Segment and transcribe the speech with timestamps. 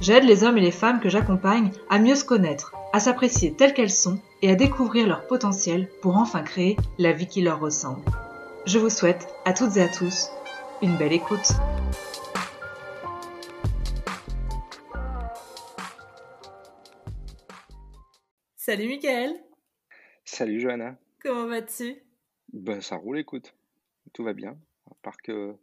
[0.00, 3.74] J'aide les hommes et les femmes que j'accompagne à mieux se connaître, à s'apprécier telles
[3.74, 8.02] qu'elles sont et à découvrir leur potentiel pour enfin créer la vie qui leur ressemble.
[8.66, 10.30] Je vous souhaite à toutes et à tous
[10.82, 11.52] une belle écoute.
[18.56, 19.34] Salut Michael
[20.24, 20.96] Salut Johanna.
[21.22, 21.96] Comment vas-tu?
[22.52, 23.54] Ben ça roule, écoute.
[24.12, 24.56] Tout va bien.
[24.90, 25.54] À part que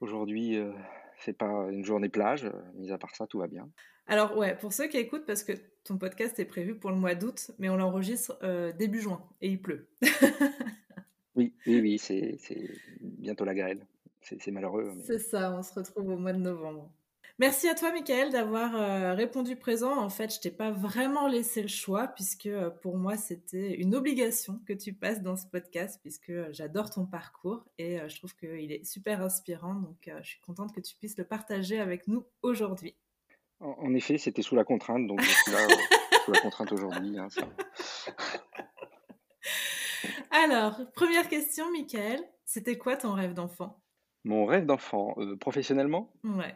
[0.00, 0.72] aujourd'hui, euh,
[1.20, 2.44] c'est pas une journée plage.
[2.44, 3.68] Euh, mis à part ça, tout va bien.
[4.06, 5.52] Alors ouais, pour ceux qui écoutent, parce que
[5.84, 9.48] ton podcast est prévu pour le mois d'août, mais on l'enregistre euh, début juin et
[9.48, 9.88] il pleut.
[11.36, 12.38] oui, oui, oui, c'est
[13.00, 13.86] bientôt la grêle.
[14.20, 14.92] C'est malheureux.
[15.04, 16.92] C'est ça, on se retrouve au mois de novembre.
[17.40, 19.96] Merci à toi, Michael, d'avoir euh, répondu présent.
[19.96, 23.94] En fait, je t'ai pas vraiment laissé le choix, puisque euh, pour moi, c'était une
[23.94, 28.36] obligation que tu passes dans ce podcast, puisque euh, j'adore ton parcours et je trouve
[28.36, 29.72] qu'il est super inspirant.
[29.72, 32.94] Donc, je suis contente que tu puisses le partager avec nous aujourd'hui.
[33.60, 35.66] En, effet, c'était sous la contrainte, donc je suis là
[36.26, 37.18] sous la contrainte aujourd'hui.
[37.18, 37.28] Hein,
[40.30, 42.22] Alors, première question, Michael.
[42.44, 43.80] C'était quoi ton rêve d'enfant?
[44.24, 46.12] Mon rêve d'enfant, professionnellement?
[46.22, 46.54] Ouais.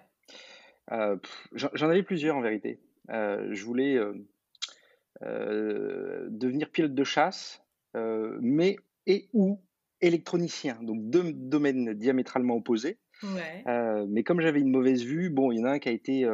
[0.92, 1.16] Euh,
[1.52, 2.78] j'en avais plusieurs en vérité.
[3.10, 3.98] Euh, je voulais
[5.22, 7.62] euh, devenir pilote de chasse,
[7.94, 9.60] mais et ou
[10.00, 12.98] électronicien, donc deux domaines diamétralement opposés.
[13.22, 16.28] mais comme j'avais une mauvaise vue, bon, il y en a un qui a été,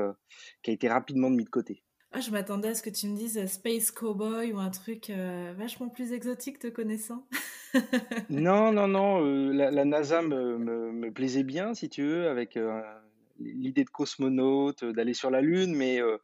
[0.63, 1.83] qui a été rapidement mis de côté.
[2.13, 5.13] Ah, je m'attendais à ce que tu me dises Space Cowboy ou un truc
[5.57, 7.27] vachement plus exotique te connaissant.
[8.31, 9.21] non, non, non,
[9.53, 12.57] la, NASA me, me, me, plaisait bien, si tu veux, avec
[13.41, 16.19] l'idée de cosmonaute, euh, d'aller sur la Lune, mais, euh,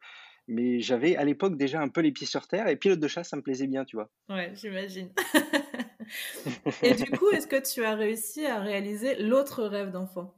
[0.47, 3.29] mais j'avais à l'époque déjà un peu les pieds sur terre et pilote de chasse,
[3.29, 4.09] ça me plaisait bien, tu vois.
[4.29, 5.11] Ouais, j'imagine.
[6.83, 10.33] et du coup, est-ce que tu as réussi à réaliser l'autre rêve d'enfant?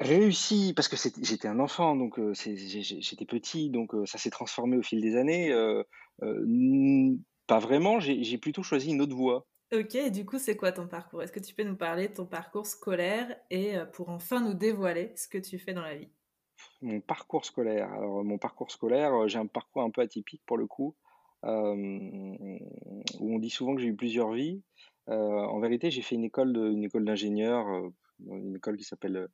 [0.00, 4.82] Réussi, parce que j'étais un enfant, donc euh, j'étais petit, donc ça s'est transformé au
[4.82, 5.52] fil des années.
[7.46, 9.46] pas vraiment, j'ai plutôt choisi une autre voie.
[9.70, 11.22] Ok, du coup, c'est quoi ton parcours?
[11.22, 14.54] Est-ce que tu peux nous parler de ton parcours scolaire et euh, pour enfin nous
[14.54, 16.08] dévoiler ce que tu fais dans la vie?
[16.80, 17.92] Mon parcours scolaire.
[17.92, 20.96] Alors, mon parcours scolaire, euh, j'ai un parcours un peu atypique pour le coup,
[21.44, 24.62] euh, où on dit souvent que j'ai eu plusieurs vies.
[25.06, 26.54] en vérité, j'ai fait une école
[27.04, 27.66] d'ingénieur,
[28.26, 29.28] une école qui s'appelle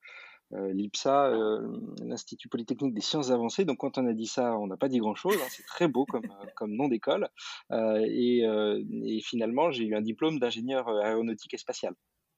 [0.54, 1.60] euh, l'IPSA, euh,
[2.02, 3.64] l'Institut Polytechnique des Sciences Avancées.
[3.64, 5.36] Donc quand on a dit ça, on n'a pas dit grand-chose.
[5.36, 5.46] Hein.
[5.50, 7.28] c'est très beau comme, euh, comme nom d'école.
[7.70, 11.94] Et, et, finalement, j'ai eu un diplôme d'ingénieur aéronautique et spatial.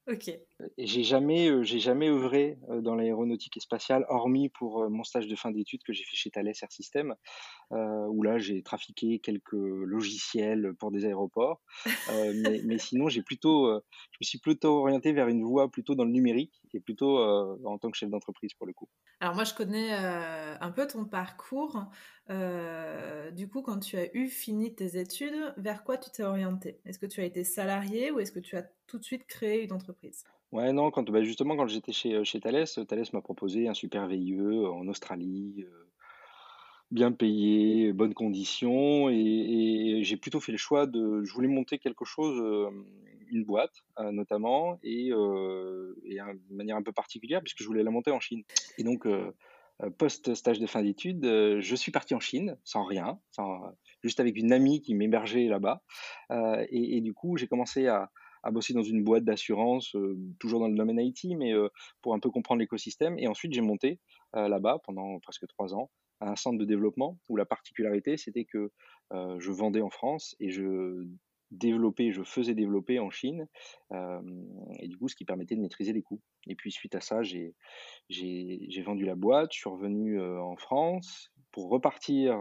[0.07, 0.31] Ok.
[0.77, 5.03] J'ai jamais, euh, j'ai jamais œuvré euh, dans l'aéronautique et spatiale, hormis pour euh, mon
[5.03, 7.13] stage de fin d'études que j'ai fait chez Thales Air System,
[7.71, 11.61] où là j'ai trafiqué quelques logiciels pour des aéroports.
[12.33, 16.05] mais, mais, sinon, j'ai plutôt, je me suis plutôt orienté vers une voie plutôt dans
[16.05, 18.87] le numérique et plutôt en tant que chef d'entreprise pour le coup.
[19.19, 21.85] Alors moi, je connais un peu ton parcours.
[22.29, 26.79] du coup, quand tu as eu fini tes études, vers quoi tu t'es orienté?
[26.85, 29.63] Est-ce que tu as été salarié ou est-ce que tu as tout de suite créé
[29.63, 33.67] une entreprise Ouais, non, quand, bah, justement, quand j'étais chez, chez Thales, Thales m'a proposé
[33.67, 35.65] un super VIE en Australie,
[36.89, 42.05] bien payé, bonnes conditions, et, j'ai plutôt fait le choix de, je voulais monter quelque
[42.05, 42.71] chose,
[43.29, 48.11] une boîte notamment, et, et de manière un peu particulière, puisque je voulais la monter
[48.11, 48.43] en Chine.
[48.77, 49.05] Et donc,
[49.97, 53.63] post stage de fin d'études, je suis parti en Chine sans rien, sans,
[54.01, 55.83] juste avec une amie qui m'hébergeait là-bas,
[56.69, 58.09] et, du coup, j'ai commencé à
[58.43, 61.69] à bosser dans une boîte d'assurance, euh, toujours dans le domaine IT, mais euh,
[62.01, 63.17] pour un peu comprendre l'écosystème.
[63.19, 63.99] Et ensuite, j'ai monté
[64.35, 65.89] euh, là-bas pendant presque trois ans
[66.19, 68.71] un centre de développement où la particularité, c'était que
[69.11, 71.05] je vendais en France et je
[71.51, 73.47] développais, je faisais développer en Chine,
[73.91, 76.19] et du coup, ce qui permettait de maîtriser les coûts.
[76.47, 77.53] Et puis, suite à ça, j'ai
[78.83, 82.35] vendu la boîte, je suis revenu en France pour repartir,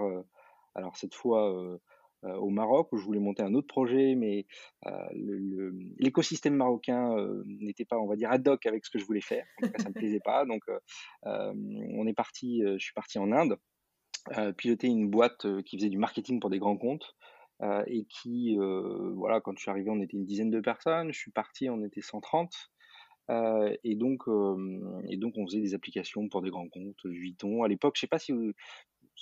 [0.74, 1.78] alors cette fois
[2.22, 4.46] au Maroc où je voulais monter un autre projet, mais
[4.86, 9.04] euh, l'écosystème marocain euh, n'était pas, on va dire, ad hoc avec ce que je
[9.04, 9.44] voulais faire.
[9.62, 10.44] En tout cas, ça me plaisait pas.
[10.44, 10.62] Donc,
[11.24, 12.62] on est parti.
[12.64, 13.58] je suis parti en Inde,
[14.56, 17.14] piloter une boîte qui faisait du marketing pour des grands comptes.
[17.86, 18.56] et qui,
[19.14, 21.12] voilà, quand je suis arrivé, on était une dizaine de personnes.
[21.12, 22.52] Je suis parti, on était 130.
[23.30, 24.22] et donc,
[25.08, 27.62] et donc, on faisait des applications pour des grands comptes, Vuitton.
[27.62, 28.52] À l'époque, je sais pas si vous,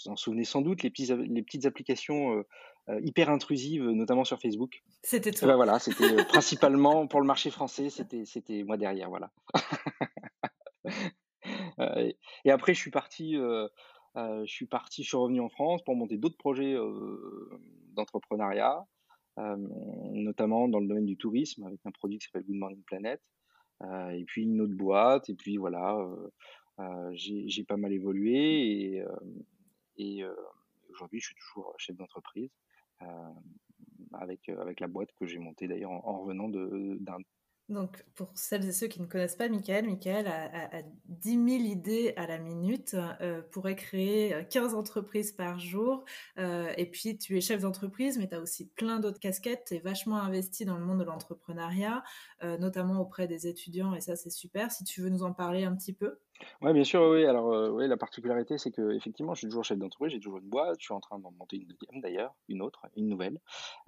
[0.04, 0.92] vous en souvenez sans doute, les,
[1.28, 2.44] les petites applications
[2.88, 4.82] hyper intrusives, notamment sur Facebook.
[5.02, 5.46] C'était tout.
[5.46, 9.30] Ben voilà, c'était principalement pour le marché français, c'était, c'était moi derrière, voilà.
[12.44, 16.18] et, après, je suis parti, je suis parti, je suis revenu en France pour monter
[16.18, 16.76] d'autres projets
[17.94, 18.86] d'entrepreneuriat,
[19.38, 23.20] notamment dans le domaine du tourisme avec un produit qui s'appelle Good Morning Planet.
[23.82, 26.06] et puis une autre boîte, et puis voilà,
[27.14, 29.04] j'ai pas mal évolué et,
[29.96, 30.22] et
[30.90, 32.50] aujourd'hui je suis toujours chef d'entreprise
[34.12, 37.18] avec, avec la boîte que j'ai montée d'ailleurs en, revenant d'un
[37.70, 42.12] donc, pour celles et ceux qui ne connaissent pas Michael, Michael a, 10 000 idées
[42.16, 46.04] à la minute, euh, pourrait créer 15 entreprises par jour.
[46.38, 49.64] Euh, et puis, tu es chef d'entreprise, mais tu as aussi plein d'autres casquettes.
[49.68, 52.04] Tu es vachement investi dans le monde de l'entrepreneuriat,
[52.42, 54.70] euh, notamment auprès des étudiants, et ça, c'est super.
[54.70, 56.18] Si tu veux nous en parler un petit peu.
[56.60, 57.24] Oui, bien sûr, oui.
[57.24, 60.48] Alors, euh, la particularité, c'est que effectivement, je suis toujours chef d'entreprise, j'ai toujours une
[60.48, 63.38] boîte, je suis en train d'en monter une deuxième d'ailleurs, une autre, une nouvelle,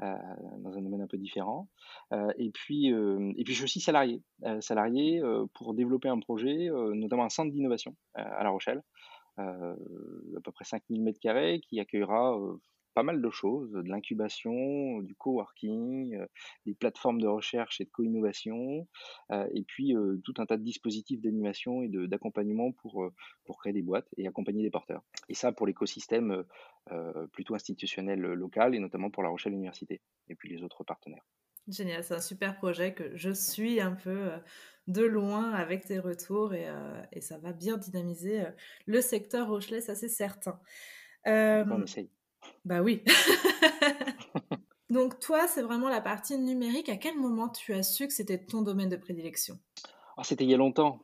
[0.02, 0.14] euh,
[0.58, 1.68] dans un domaine un peu différent.
[2.12, 4.22] Euh, et puis, et puis, je suis aussi salarié,
[4.60, 5.22] salarié
[5.54, 8.82] pour développer un projet, notamment un centre d'innovation à La Rochelle,
[9.38, 9.74] à
[10.44, 12.38] peu près 5000 mètres carrés, qui accueillera
[12.96, 16.26] pas mal de choses, de l'incubation, du coworking, euh,
[16.64, 18.88] des plateformes de recherche et de co-innovation,
[19.32, 23.06] euh, et puis euh, tout un tas de dispositifs d'animation et d'accompagnement pour,
[23.44, 25.02] pour créer des boîtes et accompagner des porteurs.
[25.28, 26.44] Et ça pour l'écosystème
[27.32, 31.24] plutôt institutionnel local et notamment pour La Rochelle Université et puis les autres partenaires.
[31.68, 34.30] Génial, c'est un super projet que je suis un peu
[34.86, 36.68] de loin avec tes retours et,
[37.12, 38.44] et ça va bien dynamiser
[38.86, 40.60] le secteur Rochelet, ça c'est certain.
[41.26, 42.10] on essaye.
[42.66, 43.00] Bah oui.
[44.90, 46.88] Donc toi, c'est vraiment la partie numérique.
[46.88, 49.54] À quel moment tu as su que c'était ton domaine de prédilection?
[50.16, 50.98] Ah, C'était il y a longtemps.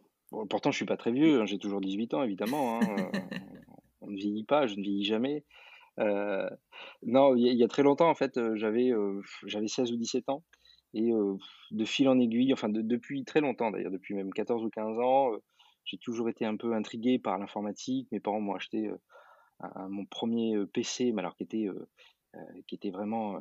[0.50, 1.40] pourtant, je suis pas très vieux.
[1.40, 1.46] Hein.
[1.46, 2.80] J'ai toujours 18 ans, évidemment.
[2.80, 2.80] Hein.
[4.00, 5.44] On ne vieillit pas, je ne vieillis jamais.
[6.00, 6.50] Euh,
[7.04, 10.30] non, il y, a très longtemps, en fait, euh, j'avais euh, j'avais 16 ou 17
[10.30, 10.42] ans.
[10.94, 11.10] Et
[11.70, 15.30] de fil en aiguille, enfin depuis très longtemps d'ailleurs, depuis même 14 ou 15 ans,
[15.86, 18.08] j'ai toujours été un peu intrigué par l'informatique.
[18.12, 18.90] Mes parents m'ont acheté
[19.88, 21.68] mon premier PC, mais alors qui était,
[22.66, 23.38] qui était vraiment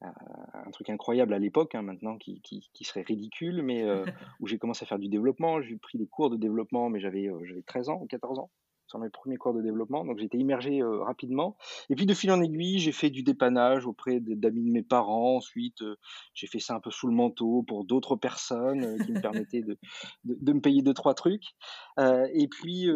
[0.00, 3.84] un truc incroyable à l'époque, hein, maintenant qui, qui, qui, serait ridicule, mais
[4.40, 5.60] où j'ai commencé à faire du développement.
[5.62, 8.50] J'ai pris des cours de développement, mais j'avais j'avais 13 ans ou 14 ans
[8.86, 11.56] sur mes premiers cours de développement, donc j'étais immergé euh, rapidement.
[11.90, 15.36] Et puis de fil en aiguille, j'ai fait du dépannage auprès d'amis de mes parents.
[15.36, 15.96] Ensuite, euh,
[16.34, 19.62] j'ai fait ça un peu sous le manteau pour d'autres personnes euh, qui me permettaient
[19.62, 19.78] de,
[20.24, 21.54] me payer deux trois trucs.
[21.98, 22.88] et puis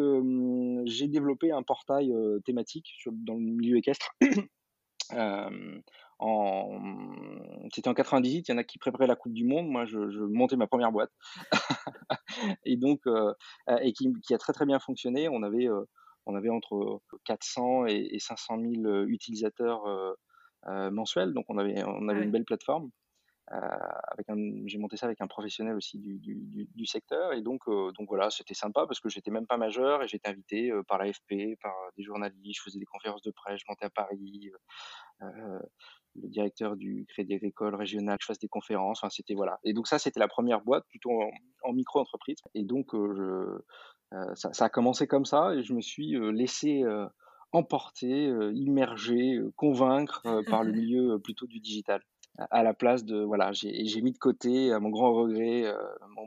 [0.86, 2.12] j'ai développé un portail
[2.44, 4.14] thématique dans le milieu équestre.
[7.72, 9.98] c'était en 98, il y en a qui préparaient la Coupe du Monde, moi je,
[10.24, 11.12] montais ma première boîte.
[12.64, 13.32] Et donc euh,
[13.80, 15.28] et qui, a très très bien fonctionné.
[15.28, 15.84] On avait euh,
[16.26, 22.22] on avait entre 400 et, 500 000 utilisateurs euh, mensuels, donc on avait on avait
[22.22, 22.90] une belle plateforme.
[23.48, 24.26] avec
[24.66, 27.32] j'ai monté ça avec un professionnel aussi du, du, secteur.
[27.32, 30.70] Et donc donc voilà c'était sympa parce que j'étais même pas majeur et j'étais invité
[30.86, 32.58] par l'AFP par des journalistes.
[32.58, 34.52] Je faisais des conférences de presse je montais à Paris
[36.16, 38.98] le directeur du Crédit Agricole régional, je fasse des conférences.
[39.02, 39.58] Enfin, c'était voilà.
[39.64, 41.10] Et donc ça, c'était la première boîte, plutôt
[41.62, 42.38] en, micro-entreprise.
[42.54, 46.16] Et donc, euh, je, euh, ça, ça, a commencé comme ça, et je me suis
[46.16, 46.82] euh, laissé
[47.52, 50.22] emporter, immerger, convaincre
[50.62, 52.00] par le milieu plutôt du digital.
[52.50, 55.64] À la place de voilà, j'ai mis de côté, à mon grand regret,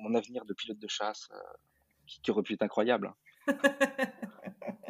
[0.03, 1.29] mon, avenir de pilote de chasse,
[2.05, 3.13] qui, qui aurait pu être incroyable.
[3.47, 3.55] Hein.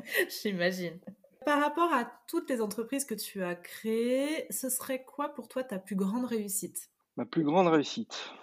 [0.41, 0.99] J'imagine.
[1.45, 5.63] Par rapport à toutes les entreprises que tu as créées, ce serait quoi pour toi
[5.63, 6.89] ta plus grande réussite?
[7.17, 8.33] Ma plus grande réussite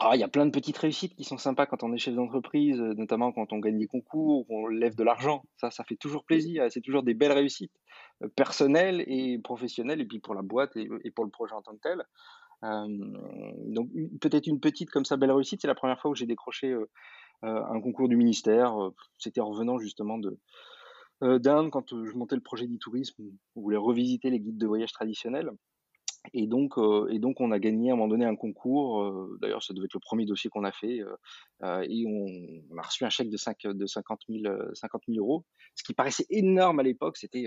[0.00, 2.14] ah, il y a plein de petites réussites qui sont sympas quand on est chef
[2.14, 5.44] d'entreprise, euh, notamment quand on gagne des concours, qu'on lève de l'argent.
[5.56, 6.66] Ça, ça fait toujours plaisir.
[6.70, 7.72] C'est toujours des belles réussites
[8.22, 11.72] euh, personnelles et professionnelles, et puis pour la boîte et, pour le projet en tant
[11.74, 12.04] que tel.
[12.64, 12.86] Euh,
[13.68, 13.88] donc
[14.20, 15.60] peut-être une petite comme ça belle réussite.
[15.62, 16.74] C'est la première fois où j'ai décroché
[17.42, 18.74] un concours du ministère.
[19.18, 20.38] C'était en revenant justement de,
[21.20, 23.22] d'Inde, quand euh, je montais le projet d'e-tourisme,
[23.56, 25.50] on voulait revisiter les guides de voyage traditionnels.
[26.32, 29.38] Et donc, euh, et donc, on a gagné à un moment donné un concours.
[29.40, 31.00] D'ailleurs, ça devait être le premier dossier qu'on a fait.
[31.00, 35.44] et on, a reçu un chèque de, 5, de 50, 000, 50 000 euros,
[35.74, 37.18] ce qui paraissait énorme à l'époque.
[37.18, 37.46] C'était,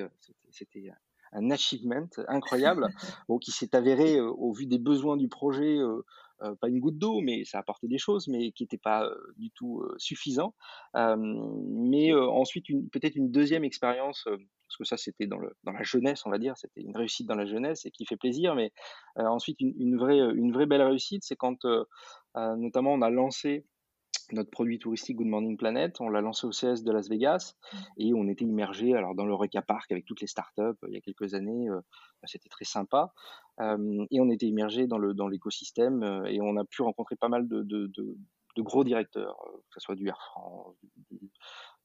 [0.52, 0.92] c'était,
[1.34, 2.88] un achievement incroyable,
[3.28, 5.80] bon, qui s'est avéré au vu des besoins du projet
[6.44, 9.16] euh, pas une goutte d'eau, mais ça apportait des choses, mais qui n'étaient pas euh,
[9.38, 10.54] du tout euh, suffisants.
[10.94, 16.26] mais ensuite, peut-être une deuxième expérience parce que ça c'était dans, le, dans la jeunesse,
[16.26, 18.72] on va dire, c'était une réussite dans la jeunesse et qui fait plaisir, mais
[19.16, 21.66] ensuite une, vraie, une vraie belle réussite, c'est quand
[22.36, 23.66] notamment on a lancé
[24.32, 26.00] notre produit touristique Good Morning Planet.
[26.02, 27.78] On l'a lancé au CS de Las Vegas mmh.
[27.98, 30.98] et on était immergé alors dans le Reca Park avec toutes les startups il y
[30.98, 31.70] a quelques années.
[31.70, 31.82] Euh,
[32.26, 33.14] c'était très sympa
[33.60, 37.48] et on était immergé dans le dans l'écosystème et on a pu rencontrer pas mal
[37.48, 39.38] de, de, de, gros directeurs,
[39.72, 40.76] que ce soit du Air France,
[41.10, 41.32] du,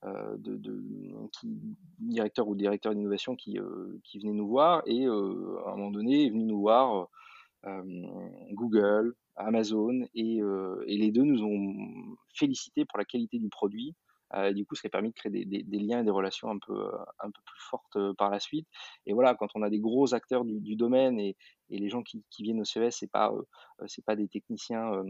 [0.03, 0.83] de, de
[1.33, 1.61] qui,
[1.99, 3.59] directeurs ou directeurs d'innovation qui,
[4.05, 7.09] qui venaient nous voir et à un moment donné est venu nous voir
[8.53, 13.95] Google, Amazon, et, et, les deux nous ont félicité pour la qualité du produit.
[14.35, 16.75] et du coup, ça a permis de créer des, liens et des relations un peu,
[17.47, 18.67] plus fortes par la suite.
[19.07, 21.37] Et voilà, quand on a des gros acteurs du, domaine et,
[21.71, 23.33] les gens qui, viennent au CES, pas,
[23.87, 25.05] c'est pas des techniciens euh,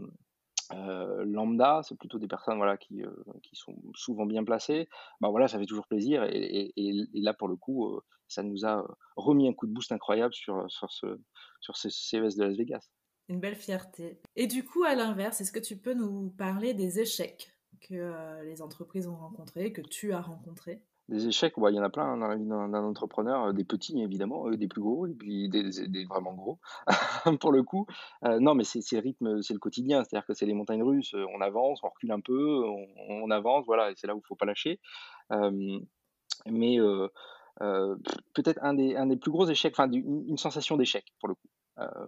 [1.33, 3.11] lambda, c'est plutôt des personnes voilà, qui, euh,
[3.41, 4.87] qui, sont souvent bien placées,
[5.21, 6.23] bah voilà, ça fait toujours plaisir.
[6.23, 6.73] Et,
[7.13, 8.85] là, pour le coup, euh, ça nous a
[9.15, 11.19] remis un coup de boost incroyable sur, sur, ce,
[11.61, 12.89] sur ce CES de Las Vegas.
[13.29, 14.21] Une belle fierté.
[14.35, 18.61] Et du coup, à l'inverse, est-ce que tu peux nous parler des échecs que les
[18.61, 20.83] entreprises ont rencontrés, que tu as rencontrés?
[21.09, 23.65] Des échecs, il y en a plein hein, dans la vie d'un entrepreneur, euh, des
[23.65, 26.59] petits évidemment, des plus gros et puis des des vraiment gros
[27.41, 27.85] pour le coup.
[28.23, 31.13] Euh, non, mais c'est le rythme, c'est le quotidien, c'est-à-dire que c'est les montagnes russes,
[31.13, 32.63] on avance, on recule un peu,
[33.09, 34.79] on avance, voilà et c'est là où il faut pas lâcher.
[36.45, 36.77] mais
[38.33, 41.49] peut-être un des un des plus gros échecs, enfin une sensation d'échec pour le coup,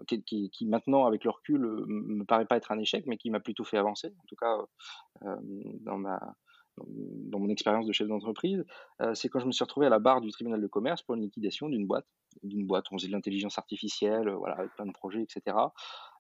[0.08, 3.42] qui qui maintenant avec le recul, me paraît pas être un échec, mais qui m'a
[3.42, 4.58] plutôt fait avancer, en tout cas,
[5.82, 6.20] dans ma
[6.78, 8.66] dans mon expérience de chef d'entreprise,
[9.02, 11.16] euh, c'est quand je me suis retrouvé à la barre du tribunal de commerce pour
[11.16, 12.08] une liquidation d'une boîte,
[12.44, 15.58] d'une boîte on faisait de l'intelligence artificielle, euh, voilà, avec plein de projets, etc.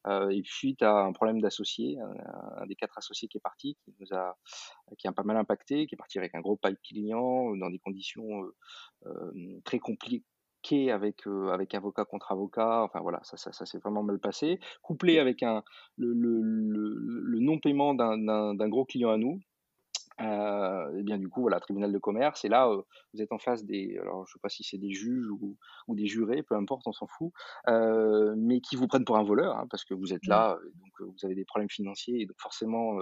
[0.08, 3.94] Euh, et puis, tu un problème d'associé, un, des quatre associés qui est parti, qui
[4.00, 4.38] nous a,
[4.98, 7.80] qui a pas mal impacté, qui est parti avec un gros pipe client, dans des
[7.80, 8.44] conditions
[9.64, 10.24] très compliquées
[10.92, 12.84] avec avec avocat contre avocat.
[12.84, 14.60] Enfin voilà ça ça, ça s'est vraiment mal passé.
[14.82, 15.64] Couplé avec un
[15.96, 19.40] le, le, le non paiement d'un gros client à nous
[20.22, 22.46] euh, et bien du coup, voilà, tribunal de commerce.
[22.46, 22.82] Et là, euh,
[23.14, 25.58] vous êtes en face des, alors je sais pas si c'est des juges ou,
[25.88, 27.32] ou, des jurés, peu importe, on s'en fout,
[27.68, 31.10] euh, mais qui vous prennent pour un voleur, hein, parce que vous êtes là, donc
[31.10, 32.98] vous avez des problèmes financiers, et donc forcément,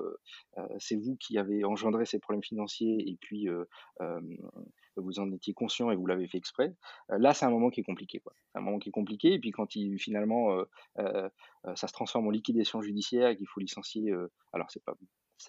[0.80, 3.48] c'est vous qui avez engendré ces problèmes financiers, et puis
[4.96, 6.76] vous en étiez conscient et vous l'avez fait exprès.
[7.10, 8.34] là, c'est un moment qui est compliqué, quoi.
[8.52, 10.58] C'est un moment qui est compliqué, et puis quand il finalement
[10.98, 14.14] ça se transforme en liquidation judiciaire et qu'il faut licencier,
[14.52, 14.96] alors c'est pas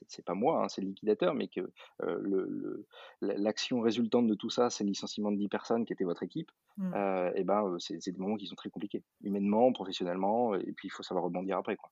[0.09, 1.61] c'est pas moi, hein, c'est le liquidateur, mais que
[2.03, 2.87] euh,
[3.21, 6.51] l'action résultante de tout ça, c'est le licenciement de 10 personnes qui étaient votre équipe,
[6.77, 6.95] mmh.
[6.95, 10.91] euh, et ben c'est des moments qui sont très compliqués, humainement, professionnellement, et puis il
[10.91, 11.77] faut savoir rebondir après.
[11.77, 11.91] Quoi.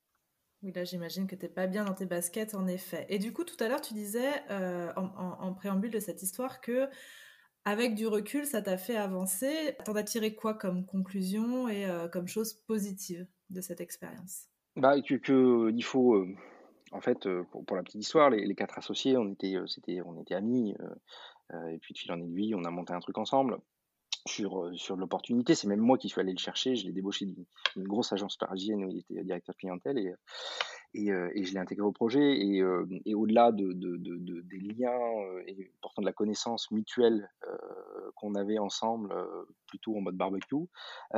[0.61, 3.05] Oui, là j'imagine que tu n'es pas bien dans tes baskets, en effet.
[3.09, 6.87] Et du coup, tout à l'heure, tu disais euh, en, préambule de cette histoire que
[7.65, 9.75] avec du recul, ça t'a fait avancer.
[9.85, 14.49] T'en as tiré quoi comme conclusion et comme chose positive de cette expérience?
[14.75, 16.25] Bah, que, il faut
[16.93, 20.35] en fait, euh, pour, la petite histoire, les, quatre associés, on était, euh, on était
[20.35, 20.75] amis,
[21.51, 23.57] euh, et puis de fil en aiguille, on a monté un truc ensemble
[24.27, 25.55] sur, sur l'opportunité.
[25.55, 26.75] C'est même moi qui suis allé le chercher.
[26.75, 30.13] Je l'ai débauché d'une grosse agence parisienne où il était directeur clientèle et,
[30.93, 32.39] et, je l'ai intégré au projet.
[32.39, 32.63] Et,
[33.13, 34.97] au-delà de, de, de, des liens
[35.45, 37.29] et portant de la connaissance mutuelle
[38.15, 39.13] qu'on avait ensemble,
[39.67, 40.55] plutôt en mode barbecue,
[41.13, 41.17] et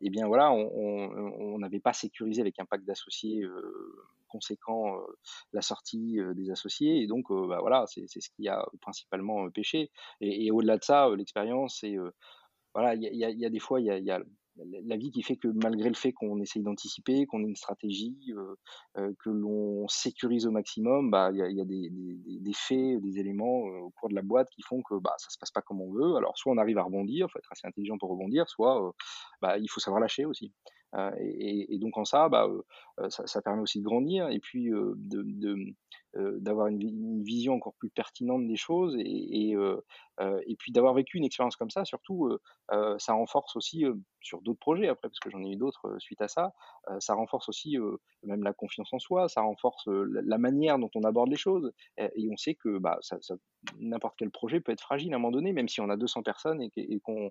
[0.00, 3.46] eh bien voilà, on n'avait pas sécurisé avec un pack d'associés
[4.36, 4.98] conséquent
[5.52, 7.02] la sortie des associés.
[7.02, 9.90] Et donc, bah, voilà, c'est ce qui a principalement pêché.
[10.20, 11.84] Et, au-delà de ça, l'expérience,
[12.74, 14.20] voilà, il y a, des fois, il y a,
[14.86, 18.32] la vie qui fait que malgré le fait qu'on essaye d'anticiper, qu'on ait une stratégie,
[18.94, 23.18] que l'on sécurise au maximum, bah il y a, y a des, des, faits, des
[23.18, 25.80] éléments au cours de la boîte qui font que bah ça se passe pas comme
[25.80, 26.16] on veut.
[26.16, 28.94] Alors soit on arrive à rebondir, faut être assez intelligent pour rebondir, soit
[29.42, 30.52] bah il faut savoir lâcher aussi.
[30.94, 32.48] Euh, et, donc en ça, bah,
[33.00, 34.70] euh, ça, permet aussi de grandir et puis
[36.14, 41.56] d'avoir une, vision encore plus pertinente des choses et, et, puis d'avoir vécu une expérience
[41.56, 42.30] comme ça, surtout,
[42.98, 43.84] ça renforce aussi
[44.20, 46.54] sur d'autres projets après, parce que j'en ai eu d'autres suite à ça,
[47.00, 47.76] ça renforce aussi
[48.22, 52.28] même la confiance en soi, ça renforce la, manière dont on aborde les choses et,
[52.30, 53.18] on sait que bah, ça,
[53.78, 56.22] n'importe quel projet peut être fragile à un moment donné, même si on a 200
[56.22, 57.30] personnes et qu'on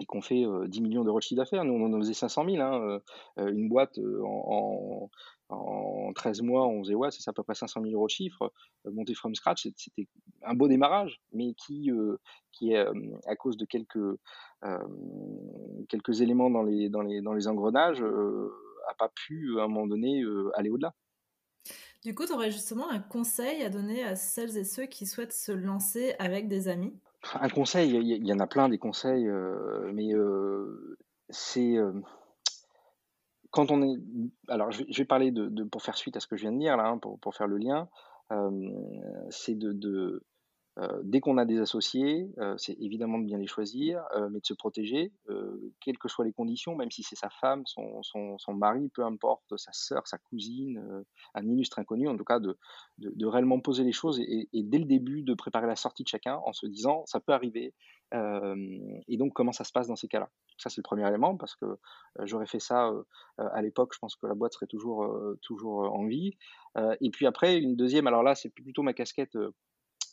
[0.00, 1.64] et qu'on fait 10 millions d'euros de chiffre d'affaires.
[1.64, 2.62] Nous, on en faisait 500 000.
[2.62, 3.00] Hein,
[3.36, 5.10] une boîte en,
[5.48, 8.52] en, 13 mois, on faisait, ouais, c'est à peu près 500 000 euros de chiffre.
[8.86, 10.08] monter from scratch, c'était
[10.42, 11.90] un beau démarrage, mais qui,
[12.50, 14.18] qui à cause de quelques,
[15.88, 19.86] quelques éléments dans les, dans les, dans les engrenages, n'a pas pu, à un moment
[19.86, 20.24] donné,
[20.54, 20.94] aller au-delà.
[22.04, 25.32] Du coup, tu aurais justement un conseil à donner à celles et ceux qui souhaitent
[25.32, 26.92] se lancer avec des amis?
[27.40, 30.96] Un conseil, il y, en a plein des conseils, euh, mais euh,
[31.30, 31.92] c'est euh,
[33.50, 33.96] quand on est,
[34.48, 36.76] alors je vais, parler de, pour faire suite à ce que je viens de dire
[36.76, 37.88] là, hein, pour, faire le lien,
[39.30, 40.24] c'est de,
[41.04, 44.46] dès qu'on a des associés, euh, c'est évidemment de bien les choisir, euh, mais de
[44.46, 45.12] se protéger,
[45.80, 49.56] quelles que soient les conditions, même si c'est sa femme, son, son, mari, peu importe,
[49.56, 51.04] sa sœur, sa cousine,
[51.34, 52.58] un illustre inconnu, en tout cas de,
[52.98, 56.02] de, de réellement poser les choses et, et, dès le début de préparer la sortie
[56.02, 57.74] de chacun en se disant ça peut arriver,
[58.12, 60.28] et donc comment ça se passe dans ces cas-là?
[60.58, 61.66] Ça c'est le premier élément parce que
[62.22, 62.92] j'aurais fait ça
[63.38, 65.08] à l'époque, je pense que la boîte serait toujours,
[65.42, 66.36] toujours en vie.
[67.00, 69.36] et puis après, une deuxième, alors là c'est plutôt ma casquette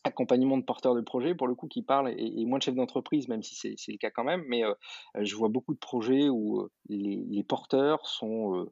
[0.04, 3.28] accompagnement de porteurs de projets, pour le coup, qui parlent, et, moins de chefs d'entreprise,
[3.28, 4.74] même si c'est le cas quand même, mais euh,
[5.18, 8.68] euh, je vois beaucoup de projets où euh, les, porteurs sont,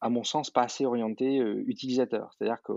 [0.00, 2.34] à mon sens, pas assez orientés utilisateurs.
[2.34, 2.72] C'est-à-dire que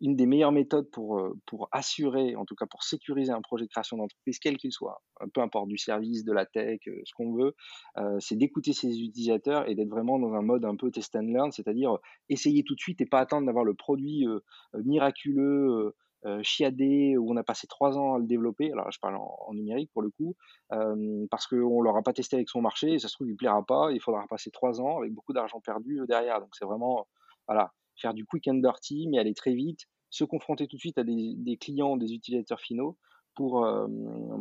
[0.00, 3.70] une des meilleures méthodes pour, pour assurer, en tout cas pour sécuriser un projet de
[3.70, 5.02] création d'entreprise, quel qu'il soit,
[5.34, 7.54] peu importe du service, de la tech, ce qu'on veut,
[8.18, 11.52] c'est d'écouter ses utilisateurs et d'être vraiment dans un mode un peu test and learn,
[11.52, 11.98] c'est-à-dire
[12.30, 14.26] essayer tout de suite et pas attendre d'avoir le produit
[14.72, 15.92] miraculeux
[16.26, 18.72] euh, chiadé où on a passé trois ans à le développer.
[18.72, 20.34] Alors je parle en, numérique pour le coup,
[20.72, 22.94] euh, parce qu'on leur a pas testé avec son marché.
[22.94, 23.92] Et ça se trouve il plaira pas.
[23.92, 26.40] Il faudra passer trois ans avec beaucoup d'argent perdu euh, derrière.
[26.40, 27.06] Donc c'est vraiment
[27.46, 30.98] voilà faire du quick and dirty, mais aller très vite, se confronter tout de suite
[30.98, 32.98] à des, clients, des utilisateurs finaux
[33.34, 33.66] pour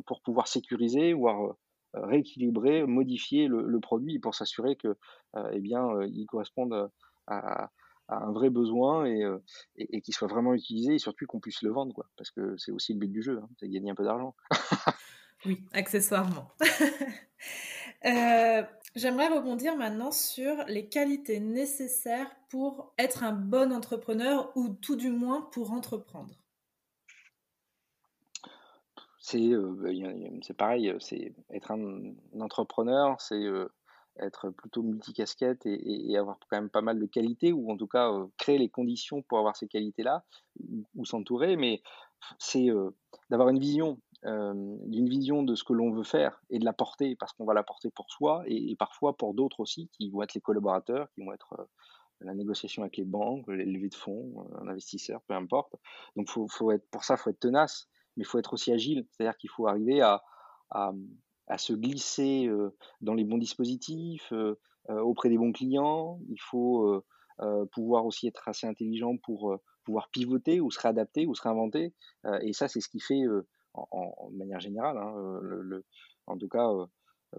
[0.05, 1.55] pour pouvoir sécuriser, voire
[1.93, 4.97] rééquilibrer, modifier le, produit pour s'assurer que
[5.53, 6.89] eh bien il corresponde
[7.27, 7.69] à,
[8.07, 9.25] un vrai besoin et,
[9.77, 12.07] et, qu'il soit vraiment utilisé et surtout qu'on puisse le vendre, quoi.
[12.17, 14.35] Parce que c'est aussi le but du jeu, hein, c'est gagner un peu d'argent.
[15.45, 16.51] oui, accessoirement.
[18.05, 18.61] Euh,
[18.95, 25.09] j'aimerais rebondir maintenant sur les qualités nécessaires pour être un bon entrepreneur ou tout du
[25.09, 26.35] moins pour entreprendre.
[29.19, 33.43] C'est euh, pareil, c'est être un, entrepreneur, c'est
[34.19, 38.11] être plutôt multicasquette et, avoir quand même pas mal de qualités, ou en tout cas
[38.37, 40.23] créer les conditions pour avoir ces qualités-là,
[40.95, 41.81] ou, s'entourer, mais
[42.39, 42.67] c'est
[43.29, 47.15] d'avoir une vision, euh, vision de ce que l'on veut faire et de la porter,
[47.15, 50.33] parce qu'on va la porter pour soi et, parfois pour d'autres aussi, qui vont être
[50.33, 51.67] les collaborateurs, qui vont être
[52.21, 55.75] la négociation avec les banques, les levées de fonds, un investisseur, peu importe.
[56.15, 59.05] Donc faut, être, pour ça, il faut être tenace, mais il faut être aussi agile,
[59.11, 60.23] c'est-à-dire qu'il faut arriver à
[61.47, 62.49] à se glisser
[63.01, 64.33] dans les bons dispositifs,
[64.89, 66.19] auprès des bons clients.
[66.29, 67.03] Il faut
[67.71, 71.93] pouvoir aussi être assez intelligent pour pouvoir pivoter ou se réadapter ou se réinventer.
[72.41, 73.21] et ça, c'est ce qui fait,
[73.73, 75.85] en, manière générale, hein, le,
[76.27, 76.69] en tout cas,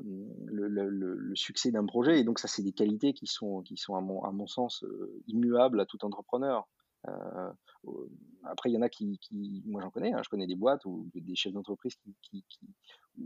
[0.03, 2.21] le, le, succès d'un projet.
[2.21, 4.85] Et donc, ça, c'est des qualités qui sont, qui sont à, mon, à mon sens,
[5.27, 6.69] immuables à tout entrepreneur.
[7.09, 7.53] Euh,
[8.45, 9.19] après, il y en a qui,
[9.67, 11.97] moi j'en connais, hein, je connais des boîtes ou des chefs d'entreprise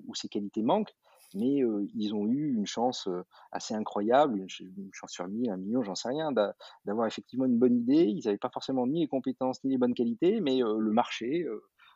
[0.06, 0.94] où ces qualités manquent,
[1.34, 5.56] mais euh, ils ont eu une chance euh, assez incroyable, une, chance sur mille, un
[5.56, 6.32] million, j'en sais rien,
[6.84, 8.04] d'avoir effectivement une bonne idée.
[8.04, 11.46] Ils n'avaient pas forcément ni les compétences ni les bonnes qualités, mais le marché,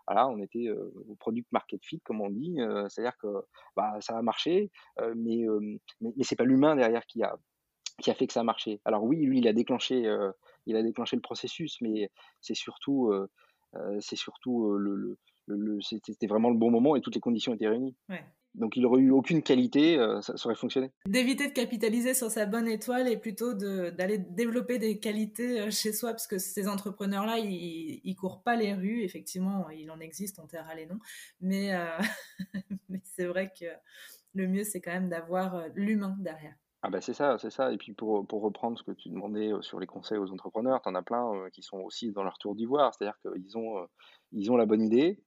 [0.06, 3.44] voilà, on était au product market fit, comme on dit, c'est-à-dire que
[3.76, 4.70] bah, ça a marché,
[5.16, 5.46] mais,
[6.00, 7.36] mais, mais c'est pas l'humain derrière qui a,
[8.14, 8.80] fait que ça a marché.
[8.84, 10.30] Alors oui, lui, il a déclenché, euh,
[10.66, 13.28] il a déclenché le processus, mais c'est surtout, euh,
[13.74, 17.68] euh, c'est surtout le, le, c'était vraiment le bon moment et toutes les conditions étaient
[17.68, 17.94] réunies.
[18.54, 20.92] Donc il n'aurait eu aucune qualité, ça, aurait fonctionné.
[21.08, 26.10] D'éviter de capitaliser sur sa bonne étoile et plutôt d'aller développer des qualités chez soi,
[26.10, 29.02] parce que ces entrepreneurs-là, ils, ils courent pas les rues.
[29.02, 31.00] Effectivement, il en existe, on taira les noms,
[31.40, 31.72] mais,
[32.88, 33.66] mais c'est vrai que
[34.34, 36.54] le mieux, c'est quand même d'avoir l'humain derrière.
[36.86, 37.72] Ah bah c'est ça, c'est ça.
[37.72, 40.82] Et puis pour, pour reprendre ce que tu demandais euh, sur les conseils aux entrepreneurs,
[40.82, 42.92] tu en as plein euh, qui sont aussi dans leur tour d'ivoire.
[42.94, 43.86] C'est-à-dire qu'ils ont, euh,
[44.32, 45.18] ils ont la bonne idée.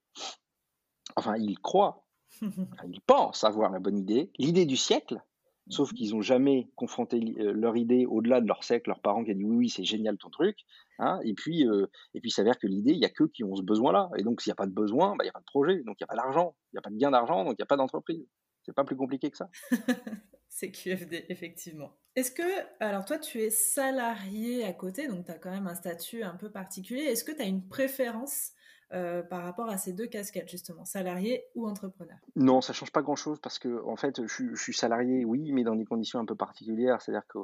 [1.16, 2.06] Enfin, ils croient.
[2.42, 4.32] ils pensent avoir la bonne idée.
[4.38, 5.20] L'idée du siècle.
[5.68, 9.36] Sauf qu'ils n'ont jamais confronté leur idée au-delà de leur siècle, leurs parents qui ont
[9.36, 10.60] dit oui, oui, c'est génial ton truc.
[11.00, 11.20] Hein.
[11.26, 13.64] et puis, et puis il s'avère que l'idée, il n'y a que qui ont ce
[13.64, 14.10] besoin-là.
[14.16, 15.84] Et donc, s'il n'y a pas de besoin, bah, il n'y a pas de projet.
[15.84, 16.56] Donc, il n'y a pas d'argent.
[16.72, 17.44] Il n'y a pas de gain d'argent.
[17.44, 18.26] Donc, il n'y a pas d'entreprise.
[18.64, 19.50] C'est pas plus compliqué que ça.
[20.58, 21.92] C'est QFD, effectivement.
[22.16, 22.42] Est-ce que,
[22.80, 26.36] alors toi, tu es salarié à côté, donc tu as quand même un statut un
[26.36, 27.04] peu particulier.
[27.04, 28.54] Est-ce que tu as une préférence
[28.92, 32.18] euh, par rapport à ces deux casquettes, justement, salarié ou entrepreneur?
[32.36, 35.76] Non, ça change pas grand-chose parce que, en fait, je, suis salarié, oui, mais dans
[35.76, 37.04] des conditions un peu particulières.
[37.04, 37.38] C'est-à-dire que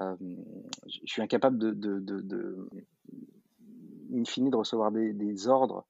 [0.00, 0.16] euh,
[0.88, 2.68] je suis incapable de, de, de,
[4.12, 5.86] in fine, de recevoir des, ordres.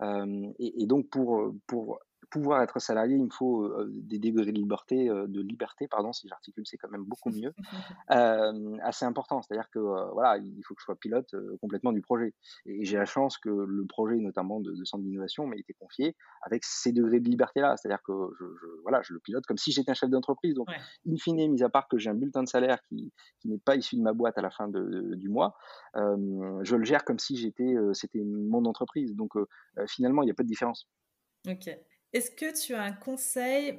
[0.00, 1.98] Euh, et, et, donc, pour, pour
[2.30, 6.64] pouvoir être salarié, il me faut des degrés de liberté, de liberté, pardon, si j'articule,
[6.66, 7.52] c'est quand même beaucoup mieux,
[8.82, 9.42] assez important.
[9.42, 9.78] C'est-à-dire que
[10.12, 12.34] voilà, il faut que je sois pilote complètement du projet.
[12.66, 16.64] Et, j'ai la chance que le projet, notamment de, centre d'innovation, m'a été confié avec
[16.64, 17.76] ces degrés de liberté-là.
[17.76, 18.44] C'est-à-dire que je,
[18.82, 20.54] voilà, je le pilote comme si j'étais un chef d'entreprise.
[20.54, 20.68] Donc,
[21.06, 23.76] in fine, mis à part que j'ai un bulletin de salaire qui, qui n'est pas
[23.76, 25.56] issu de ma boîte à la fin de, du mois,
[25.94, 29.14] je le gère comme si j'étais, c'était mon entreprise.
[29.14, 29.32] Donc,
[29.86, 30.88] finalement, il n'y a pas de différence.
[31.48, 31.70] Ok.
[32.12, 33.78] Est-ce que tu as un conseil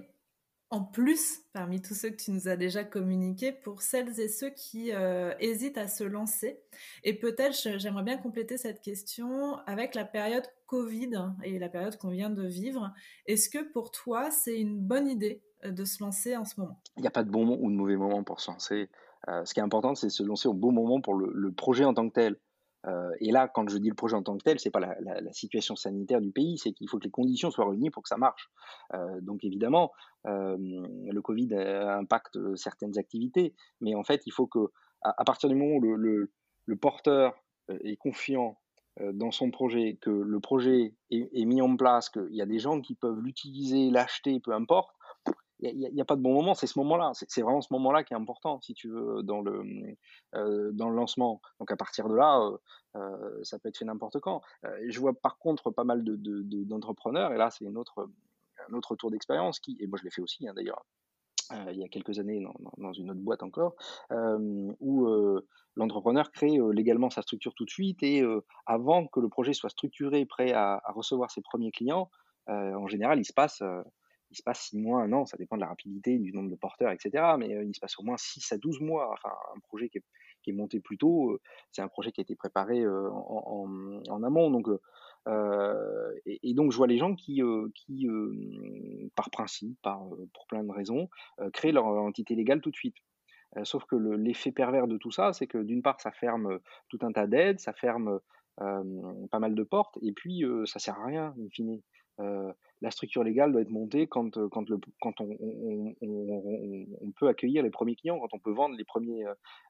[0.70, 4.52] en plus parmi tous ceux que tu nous as déjà communiqués pour celles et ceux
[4.52, 6.62] qui euh, hésitent à se lancer?
[7.04, 11.12] Et peut-être, j'aimerais bien compléter cette question avec la période Covid
[11.44, 12.94] et la période qu'on vient de vivre.
[13.26, 16.82] Est-ce que pour toi, c'est une bonne idée euh, de se lancer en ce moment?
[16.96, 18.90] Il n'y a pas de bon ou de mauvais moment pour se lancer.
[19.28, 21.84] Euh, ce qui est important, c'est de se lancer au bon moment pour le projet
[21.84, 22.38] en tant que tel.
[22.88, 25.34] Euh, et là, quand je dis le projet en tant que tel, c'est pas la,
[25.34, 28.18] situation sanitaire du pays, c'est qu'il faut que les conditions soient réunies pour que ça
[28.18, 28.50] marche.
[28.94, 29.92] Euh, donc évidemment,
[30.28, 35.56] euh, le Covid impacte certaines activités, mais en fait, il faut que, à, partir du
[35.56, 37.34] moment où le porteur
[37.70, 38.58] est confiant
[39.00, 42.60] dans son projet, que le projet est, est mis en place, qu'il y a des
[42.60, 44.94] gens qui peuvent l'utiliser, l'acheter, peu importe,
[45.62, 47.12] il n'y a, pas de bon moment, c'est ce moment-là.
[47.14, 49.64] C'est vraiment ce moment-là qui est important, si tu veux, dans le,
[50.36, 51.42] euh, dans le lancement.
[51.60, 52.58] Donc à partir de là, euh,
[52.96, 54.42] euh ça peut être fait n'importe quand.
[54.88, 59.12] Je vois par contre pas mal d'entrepreneurs, de, de, et là c'est un autre tour
[59.12, 60.84] d'expérience, et moi je l'ai fait aussi hein, d'ailleurs,
[61.70, 62.44] il y a quelques années
[62.78, 63.76] dans, une autre boîte encore,
[64.80, 65.08] où
[65.76, 68.24] l'entrepreneur crée légalement sa structure tout de suite, et
[68.66, 72.10] avant que le projet soit structuré, prêt à recevoir ses premiers clients,
[72.48, 73.62] en général il se passe
[74.32, 76.56] il se passe 6 mois, un an, ça dépend de la rapidité, du nombre de
[76.56, 77.36] porteurs, etc.
[77.38, 79.12] Mais euh, il se passe au moins 6 à 12 mois.
[79.12, 81.42] Enfin, un projet qui est, monté plus tôt, euh,
[81.72, 84.50] c'est un projet qui a été préparé euh, en, amont.
[84.50, 84.68] Donc,
[86.26, 87.42] et, et, donc, je vois les gens qui,
[87.76, 88.08] qui
[89.16, 90.02] par principe, par,
[90.34, 91.10] pour plein de raisons,
[91.54, 92.98] créent leur entité légale tout de suite.
[93.64, 97.12] sauf que l'effet pervers de tout ça, c'est que d'une part, ça ferme tout un
[97.12, 98.20] tas d'aides, ça ferme
[98.58, 101.82] pas mal de portes, et puis ça sert à rien, in fine.
[102.82, 104.66] Euh, la structure légale doit être montée quand, euh, quand,
[105.22, 105.36] on,
[107.20, 109.24] peut accueillir les premiers clients, quand on peut vendre les premiers,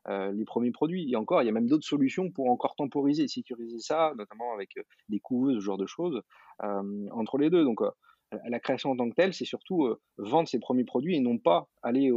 [0.08, 1.12] euh, les premiers produits.
[1.12, 4.76] Et encore, il y a même d'autres solutions pour encore temporiser, sécuriser ça, notamment avec
[5.10, 6.22] des couveuses, ce genre de choses,
[6.64, 7.64] euh, entre les deux.
[7.64, 7.82] Donc,
[8.48, 11.68] la création en tant que telle, c'est surtout vendre ses premiers produits et non pas
[11.84, 12.10] aller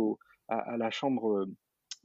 [0.46, 1.46] à, la chambre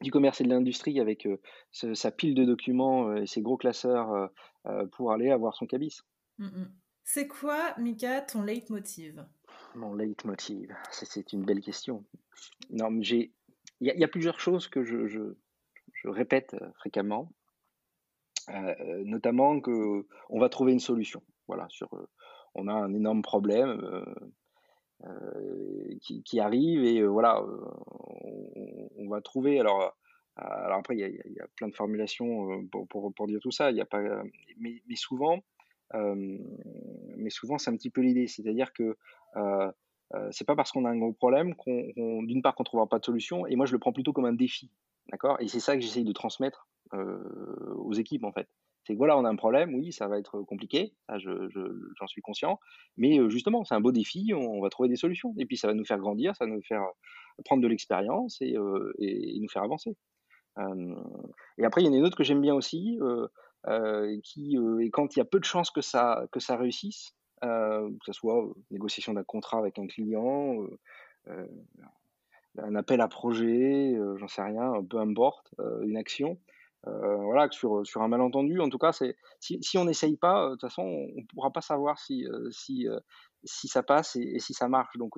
[0.02, 1.28] du commerce et de l'industrie avec
[1.71, 4.32] sa pile de documents et ses gros classeurs
[4.93, 6.02] pour aller avoir son cabis.
[6.39, 6.65] Mmh
[7.12, 9.26] c'est quoi, Mika, ton leitmotiv?
[9.74, 12.06] Mon leitmotiv, c'est une belle question.
[12.69, 13.32] Non, il
[13.82, 15.34] y, a plusieurs choses que je,
[16.04, 17.34] répète euh, fréquemment,
[18.50, 21.24] euh, notamment que on va trouver une solution.
[21.48, 22.08] Voilà, sur, euh,
[22.54, 24.06] on a un énorme problème.
[25.06, 29.60] Euh, qui, arrive et voilà, on, va trouver.
[29.60, 29.98] Alors,
[30.36, 33.72] après, il y, y a, plein de formulations pour, dire tout ça.
[33.72, 34.02] Il y a pas,
[34.60, 35.39] mais souvent,
[35.93, 38.97] mais souvent, c'est un petit peu l'idée, c'est-à-dire que
[39.36, 39.71] euh,
[40.15, 42.99] euh, c'est pas parce qu'on a un gros problème qu'on, d'une part, qu'on trouvera pas
[42.99, 44.71] de solution, et moi, je le prends plutôt comme un défi,
[45.12, 45.38] d'accord?
[45.39, 48.47] Et c'est ça que j'essaye de transmettre euh, aux équipes, en fait.
[48.86, 51.60] C'est que voilà, on a un problème, oui, ça va être compliqué, ça, je, je,
[51.99, 52.60] j'en suis conscient,
[52.97, 55.75] mais justement, c'est un beau défi, on, va trouver des solutions, et puis ça va
[55.75, 56.84] nous faire grandir, ça va nous faire
[57.45, 58.56] prendre de l'expérience et,
[58.97, 59.95] et, nous faire avancer.
[61.58, 63.28] et après, il y en a une autre que j'aime bien aussi, euh,
[64.24, 67.15] qui, euh, et quand il y a peu de chances que ça, que ça réussisse,
[67.43, 70.58] euh, que ce soit négociation d'un contrat avec un client,
[72.58, 76.39] un appel à projet, j'en sais rien, peu importe, une action.
[76.88, 79.13] Euh, voilà, sur, sur un malentendu, en tout cas, si,
[79.62, 82.88] si on n'essaye pas, de toute façon, on ne pourra pas savoir si, si,
[83.43, 84.98] si ça passe et, si ça marche.
[84.98, 85.13] Donc,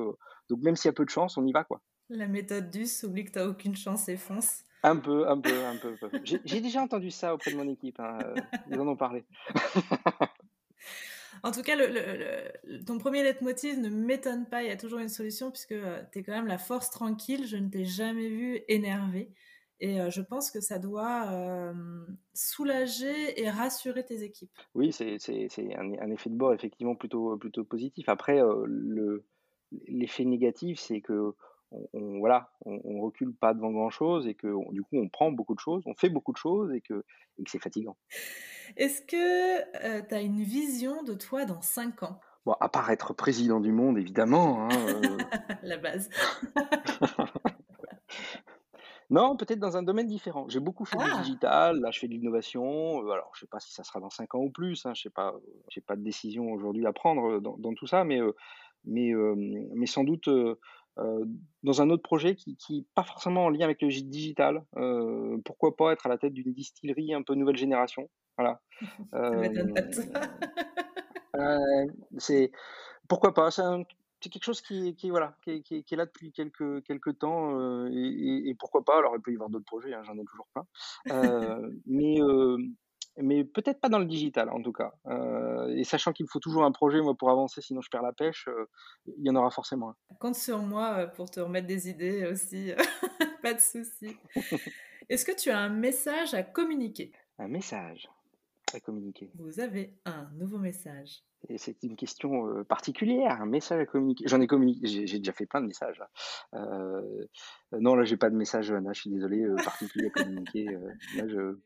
[0.49, 1.63] donc même s'il y a peu de chance, on y va.
[1.63, 1.81] quoi.
[2.09, 4.63] La méthode du oublie que tu n'as aucune chance et fonce.
[4.83, 5.95] Un peu, un peu, un peu.
[5.95, 6.09] peu.
[6.23, 7.99] J'ai déjà entendu ça auprès de mon équipe.
[7.99, 8.17] Hein.
[8.23, 8.35] Euh,
[8.69, 9.23] ils en ont parlé.
[11.43, 14.63] en tout cas, le, le, ton premier leitmotiv ne m'étonne pas.
[14.63, 17.45] Il y a toujours une solution puisque euh, tu es quand même la force tranquille.
[17.45, 19.31] Je ne t'ai jamais vu énervé.
[19.81, 21.73] Et euh, je pense que ça doit euh,
[22.35, 24.51] soulager et rassurer tes équipes.
[24.75, 25.17] Oui, c'est
[25.75, 28.07] un, un, effet de bord effectivement plutôt, plutôt positif.
[28.07, 29.23] Après, euh,
[29.87, 31.33] l'effet négatif, c'est que
[31.71, 35.55] on, voilà, on, recule pas devant grand chose et que du coup on prend beaucoup
[35.55, 37.03] de choses, on fait beaucoup de choses et que,
[37.39, 37.97] et que c'est fatigant.
[38.77, 42.19] Est-ce que euh, tu as une vision de toi dans 5 ans?
[42.45, 44.65] Bon, à part être président du monde, évidemment.
[44.65, 45.17] Hein, euh...
[45.63, 46.09] La base.
[49.09, 50.47] non, peut-être dans un domaine différent.
[50.49, 51.05] J'ai beaucoup fait ah.
[51.05, 53.05] du digital, là je fais de l'innovation.
[53.05, 55.03] Euh, alors je sais pas si ça sera dans 5 ans ou plus, hein, je
[55.03, 55.33] sais pas,
[55.69, 58.35] j'ai pas de décision aujourd'hui à prendre dans, dans, tout ça, mais euh,
[58.83, 59.11] mais,
[59.75, 60.27] mais sans doute
[60.97, 64.63] dans un autre projet qui n'est pas forcément en lien avec le digital.
[65.45, 68.61] pourquoi pas être à la tête d'une distillerie un peu nouvelle génération Voilà.
[72.17, 72.51] c'est
[73.07, 73.49] pourquoi pas
[74.21, 77.89] c'est quelque chose qui, qui, voilà, qui, qui, est là depuis quelques, quelques temps euh,
[77.91, 78.99] et, pourquoi pas.
[78.99, 80.65] Alors, il peut y avoir d'autres projets, hein, j'en ai toujours plein.
[81.11, 82.57] Euh, mais euh,
[83.23, 84.93] mais peut-être pas dans le digital en tout cas.
[85.69, 88.47] et sachant qu'il faut toujours un projet moi pour avancer, sinon je perds la pêche,
[89.07, 90.15] il y en aura forcément un.
[90.19, 92.71] Compte sur moi pour te remettre des idées aussi,
[93.41, 94.15] pas de souci.
[95.09, 97.11] Est-ce que tu as un message à communiquer?
[97.39, 98.09] Un message
[98.73, 99.29] à communiquer.
[99.35, 101.23] Vous avez un nouveau message.
[101.49, 104.25] Et c'est une question particulière, un message à communiquer.
[104.27, 106.01] J'en ai communiqué, j'ai déjà fait plein de messages.
[106.53, 107.25] Euh,
[107.79, 110.65] non, là, j'ai pas de message, Johanna, je suis désolé, particulier à communiquer.
[111.17, 111.57] là, je...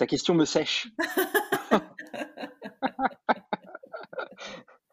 [0.00, 0.88] Ta question me sèche.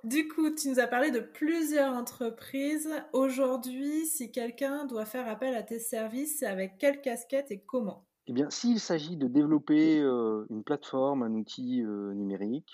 [0.03, 2.89] Du coup, tu nous as parlé de plusieurs entreprises.
[3.11, 8.05] Aujourd'hui, si quelqu'un doit faire appel à tes services, c'est avec quelle casquette et comment?
[8.27, 12.71] Eh bien, s'il s'agit de développer une plateforme, un outil numérique,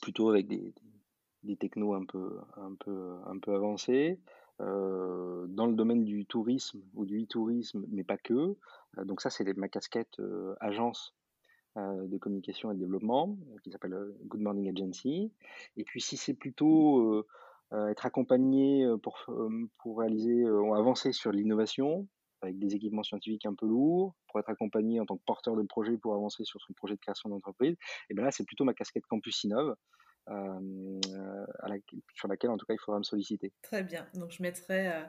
[0.00, 0.72] plutôt avec des,
[1.42, 4.18] des, technos un peu, un peu, un peu avancés.
[4.62, 8.32] Euh, dans le domaine du tourisme ou du e-tourisme, mais pas que.
[8.98, 11.14] Euh, donc ça, c'est ma casquette euh, agence
[11.76, 15.32] de communication et de développement, qui s'appelle Good Morning Agency.
[15.76, 17.24] Et puis si c'est plutôt
[17.72, 19.24] être accompagné pour,
[19.78, 22.06] pour réaliser, avancer sur l'innovation,
[22.42, 25.62] avec des équipements scientifiques un peu lourds, pour être accompagné en tant que porteur de
[25.62, 27.76] projet pour avancer sur son projet de création d'entreprise,
[28.10, 29.76] et bien là, c'est plutôt ma casquette Campus Innov.
[30.28, 31.00] Euh,
[32.14, 33.52] sur laquelle en tout cas il faudra me solliciter.
[33.62, 35.02] Très bien, donc je mettrai euh,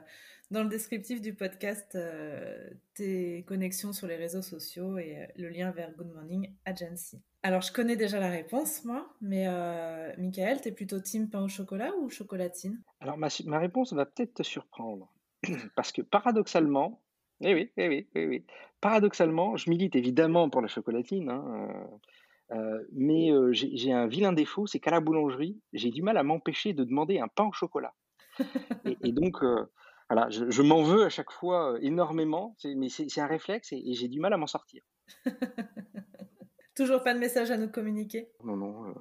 [0.50, 5.70] dans le descriptif du podcast euh, tes connexions sur les réseaux sociaux et le lien
[5.70, 7.22] vers Good Morning Agency.
[7.44, 9.46] Alors je connais déjà la réponse moi, mais
[10.18, 12.82] Michael, tu es plutôt team pain au chocolat ou chocolatine?
[12.98, 15.12] Alors ma, ma réponse va peut-être te surprendre,
[15.76, 17.00] parce que paradoxalement,
[17.40, 18.44] eh oui, eh oui, eh oui.
[18.80, 21.68] Paradoxalement, je milite évidemment pour la chocolatine, hein,
[22.92, 26.72] mais euh, j'ai un vilain défaut, c'est qu'à la boulangerie, j'ai du mal à m'empêcher
[26.72, 27.94] de demander un pain au chocolat.
[28.84, 29.42] Et, donc,
[30.10, 34.20] voilà, je, m'en veux à chaque fois énormément, mais c'est un réflexe et, j'ai du
[34.20, 34.82] mal à m'en sortir.
[36.76, 38.94] Toujours pas de message à nous communiquer Non, non.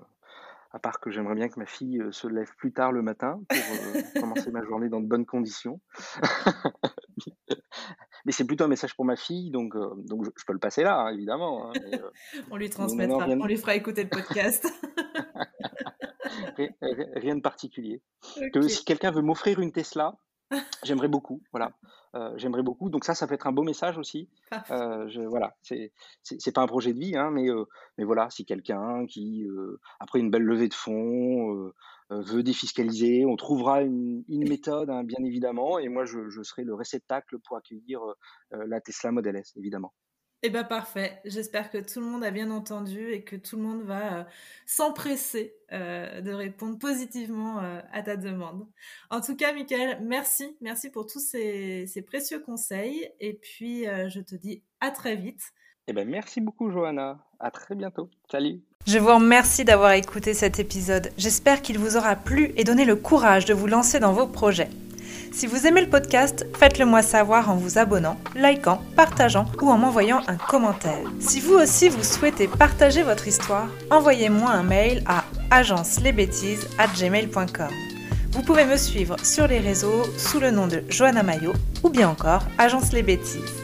[0.72, 4.22] à part que j'aimerais bien que ma fille se lève plus tard le matin pour
[4.22, 5.82] commencer ma journée dans de bonnes conditions.
[8.26, 10.84] mais c'est plutôt un message pour ma fille, donc, euh, donc je, peux le passer
[10.84, 11.70] là, hein, évidemment.
[11.70, 12.10] Hein, euh,
[12.52, 14.68] on lui transmettra, on lui fera écouter le podcast.
[17.16, 18.02] rien, de particulier.
[18.54, 20.18] Que si quelqu'un veut m'offrir une Tesla,
[20.84, 21.72] j'aimerais beaucoup, voilà.
[22.16, 22.92] Euh, j'aimerais beaucoup.
[22.92, 24.30] Donc ça, ça peut être un beau message aussi.
[24.70, 25.92] Euh, je, voilà, c'est
[26.54, 27.48] pas un projet de vie, hein, mais
[27.98, 29.48] mais voilà, si quelqu'un qui
[30.00, 31.72] après une belle levée de fonds
[32.10, 33.26] veut défiscaliser.
[33.26, 38.02] On trouvera une, méthode, hein, bien évidemment, et moi, je, serai le réceptacle pour accueillir
[38.02, 38.14] euh,
[38.54, 39.94] euh, la Tesla Model S, évidemment.
[40.46, 41.22] Eh bien, parfait.
[41.24, 44.28] J'espère que tout le monde a bien entendu et que tout le monde va
[44.66, 48.68] s'empresser de répondre positivement à ta demande.
[49.10, 50.58] En tout cas, Michael, merci.
[50.60, 53.10] Merci pour tous ces précieux conseils.
[53.22, 55.54] Et puis, je te dis à très vite.
[55.88, 57.18] Eh bien, merci beaucoup, Johanna.
[57.40, 58.10] À très bientôt.
[58.32, 58.62] Salut.
[58.88, 61.12] Je vous remercie d'avoir écouté cet épisode.
[61.18, 64.70] J'espère qu'il vous aura plu et donné le courage de vous lancer dans vos projets.
[65.32, 69.78] Si vous aimez le podcast, faites-le moi savoir en vous abonnant, likant, partageant ou en
[69.78, 71.04] m'envoyant un commentaire.
[71.20, 77.70] Si vous aussi vous souhaitez partager votre histoire, envoyez-moi un mail à agencelesbêtises@gmail.com.
[78.32, 82.10] Vous pouvez me suivre sur les réseaux sous le nom de Johanna Mayo ou bien
[82.10, 83.64] encore Agence les Bêtises.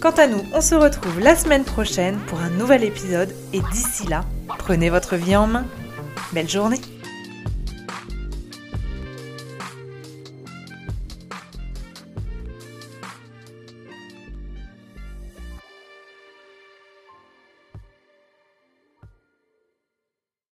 [0.00, 4.06] Quant à nous, on se retrouve la semaine prochaine pour un nouvel épisode et d'ici
[4.06, 4.24] là,
[4.58, 5.64] prenez votre vie en main.
[6.32, 6.80] Belle journée